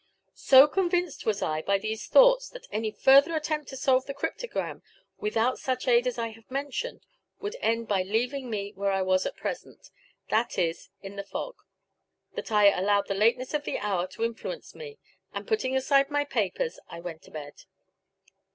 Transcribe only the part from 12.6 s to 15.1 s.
allowed the lateness of the hour to influence me;